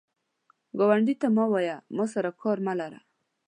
[0.77, 2.99] ګاونډي ته مه وایه “ما سره کار مه لره”